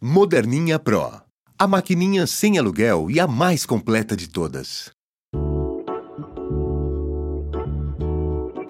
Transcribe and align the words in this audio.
Moderninha 0.00 0.78
Pro. 0.78 1.10
A 1.58 1.66
maquininha 1.66 2.24
sem 2.24 2.56
aluguel 2.56 3.10
e 3.10 3.18
a 3.18 3.26
mais 3.26 3.66
completa 3.66 4.16
de 4.16 4.28
todas. 4.28 4.92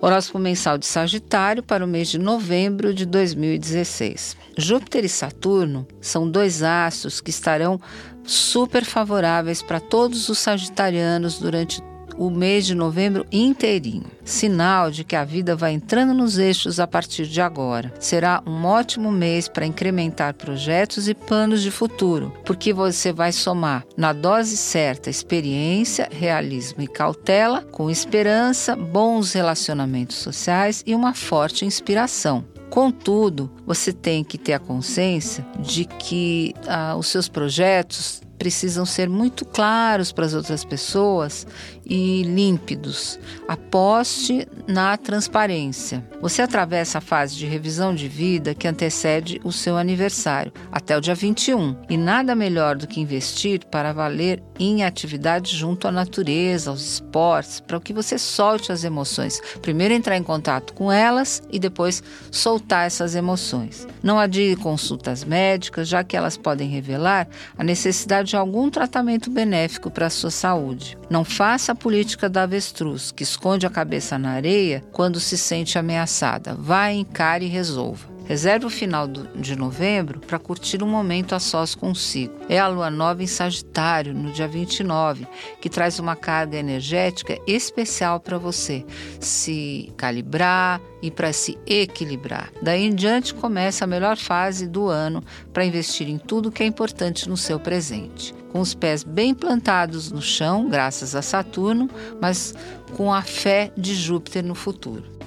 Horóscopo 0.00 0.38
mensal 0.38 0.78
de 0.78 0.86
Sagitário 0.86 1.62
para 1.62 1.84
o 1.84 1.86
mês 1.86 2.08
de 2.08 2.18
novembro 2.18 2.94
de 2.94 3.04
2016. 3.04 4.34
Júpiter 4.56 5.04
e 5.04 5.10
Saturno 5.10 5.86
são 6.00 6.26
dois 6.26 6.62
astros 6.62 7.20
que 7.20 7.28
estarão 7.28 7.78
super 8.24 8.82
favoráveis 8.82 9.60
para 9.60 9.78
todos 9.78 10.30
os 10.30 10.38
sagitarianos 10.38 11.38
durante 11.38 11.82
o 12.20 12.28
mês 12.28 12.66
de 12.66 12.74
novembro 12.74 13.24
inteirinho. 13.32 14.04
Sinal 14.22 14.90
de 14.90 15.04
que 15.04 15.16
a 15.16 15.24
vida 15.24 15.56
vai 15.56 15.72
entrando 15.72 16.12
nos 16.12 16.36
eixos 16.36 16.78
a 16.78 16.86
partir 16.86 17.26
de 17.26 17.40
agora. 17.40 17.94
Será 17.98 18.42
um 18.46 18.66
ótimo 18.66 19.10
mês 19.10 19.48
para 19.48 19.64
incrementar 19.64 20.34
projetos 20.34 21.08
e 21.08 21.14
planos 21.14 21.62
de 21.62 21.70
futuro, 21.70 22.30
porque 22.44 22.74
você 22.74 23.10
vai 23.10 23.32
somar 23.32 23.86
na 23.96 24.12
dose 24.12 24.58
certa 24.58 25.08
experiência, 25.08 26.10
realismo 26.12 26.82
e 26.82 26.86
cautela, 26.86 27.62
com 27.62 27.90
esperança, 27.90 28.76
bons 28.76 29.32
relacionamentos 29.32 30.18
sociais 30.18 30.84
e 30.86 30.94
uma 30.94 31.14
forte 31.14 31.64
inspiração. 31.64 32.44
Contudo, 32.68 33.50
você 33.66 33.94
tem 33.94 34.22
que 34.22 34.36
ter 34.36 34.52
a 34.52 34.58
consciência 34.58 35.44
de 35.58 35.86
que 35.86 36.54
ah, 36.68 36.94
os 36.96 37.06
seus 37.06 37.28
projetos 37.28 38.20
precisam 38.40 38.86
ser 38.86 39.06
muito 39.06 39.44
claros 39.44 40.12
para 40.12 40.24
as 40.24 40.32
outras 40.32 40.64
pessoas 40.64 41.46
e 41.84 42.22
límpidos. 42.22 43.18
Aposte 43.46 44.48
na 44.66 44.96
transparência. 44.96 46.02
Você 46.22 46.40
atravessa 46.40 46.98
a 46.98 47.00
fase 47.02 47.36
de 47.36 47.44
revisão 47.44 47.94
de 47.94 48.08
vida 48.08 48.54
que 48.54 48.66
antecede 48.66 49.40
o 49.44 49.52
seu 49.52 49.76
aniversário, 49.76 50.52
até 50.72 50.96
o 50.96 51.00
dia 51.02 51.14
21, 51.14 51.76
e 51.90 51.98
nada 51.98 52.34
melhor 52.34 52.76
do 52.76 52.86
que 52.86 53.00
investir 53.00 53.66
para 53.66 53.92
valer 53.92 54.42
em 54.58 54.84
atividades 54.84 55.50
junto 55.50 55.86
à 55.88 55.92
natureza, 55.92 56.70
aos 56.70 56.82
esportes, 56.94 57.60
para 57.60 57.80
que 57.80 57.92
você 57.92 58.18
solte 58.18 58.72
as 58.72 58.84
emoções. 58.84 59.40
Primeiro 59.60 59.92
entrar 59.92 60.16
em 60.16 60.22
contato 60.22 60.72
com 60.72 60.90
elas 60.90 61.42
e 61.50 61.58
depois 61.58 62.02
soltar 62.30 62.86
essas 62.86 63.14
emoções. 63.14 63.86
Não 64.02 64.18
adie 64.18 64.56
consultas 64.56 65.24
médicas, 65.24 65.88
já 65.88 66.02
que 66.04 66.16
elas 66.16 66.36
podem 66.36 66.68
revelar 66.68 67.28
a 67.58 67.64
necessidade 67.64 68.29
de 68.30 68.36
algum 68.36 68.70
tratamento 68.70 69.30
benéfico 69.30 69.90
para 69.90 70.06
a 70.06 70.10
sua 70.10 70.30
saúde. 70.30 70.96
Não 71.10 71.24
faça 71.24 71.72
a 71.72 71.74
política 71.74 72.28
da 72.28 72.44
avestruz, 72.44 73.10
que 73.10 73.24
esconde 73.24 73.66
a 73.66 73.70
cabeça 73.70 74.16
na 74.18 74.30
areia 74.30 74.82
quando 74.92 75.20
se 75.20 75.36
sente 75.36 75.78
ameaçada. 75.78 76.54
Vá, 76.54 76.90
encare 76.92 77.44
e 77.44 77.48
resolva. 77.48 78.08
Reserve 78.30 78.64
o 78.66 78.70
final 78.70 79.08
de 79.08 79.56
novembro 79.56 80.20
para 80.20 80.38
curtir 80.38 80.84
um 80.84 80.86
momento 80.86 81.34
a 81.34 81.40
sós 81.40 81.74
consigo. 81.74 82.32
É 82.48 82.60
a 82.60 82.68
lua 82.68 82.88
nova 82.88 83.24
em 83.24 83.26
Sagitário, 83.26 84.14
no 84.14 84.30
dia 84.30 84.46
29, 84.46 85.26
que 85.60 85.68
traz 85.68 85.98
uma 85.98 86.14
carga 86.14 86.56
energética 86.56 87.36
especial 87.44 88.20
para 88.20 88.38
você 88.38 88.86
se 89.18 89.92
calibrar 89.96 90.80
e 91.02 91.10
para 91.10 91.32
se 91.32 91.58
equilibrar. 91.66 92.52
Daí 92.62 92.84
em 92.84 92.94
diante 92.94 93.34
começa 93.34 93.82
a 93.82 93.88
melhor 93.88 94.16
fase 94.16 94.68
do 94.68 94.86
ano 94.86 95.24
para 95.52 95.64
investir 95.64 96.08
em 96.08 96.16
tudo 96.16 96.52
que 96.52 96.62
é 96.62 96.66
importante 96.66 97.28
no 97.28 97.36
seu 97.36 97.58
presente 97.58 98.32
com 98.52 98.60
os 98.60 98.74
pés 98.74 99.02
bem 99.02 99.32
plantados 99.32 100.10
no 100.10 100.22
chão, 100.22 100.68
graças 100.68 101.14
a 101.14 101.22
Saturno, 101.22 101.88
mas 102.20 102.52
com 102.96 103.12
a 103.12 103.22
fé 103.22 103.72
de 103.76 103.94
Júpiter 103.94 104.44
no 104.44 104.56
futuro. 104.56 105.20